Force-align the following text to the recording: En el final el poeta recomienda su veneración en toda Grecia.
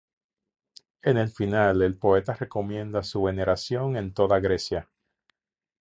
En 1.03 1.15
el 1.17 1.29
final 1.29 1.83
el 1.83 1.95
poeta 1.95 2.33
recomienda 2.33 3.03
su 3.03 3.21
veneración 3.21 3.97
en 3.97 4.15
toda 4.15 4.39
Grecia. 4.39 4.89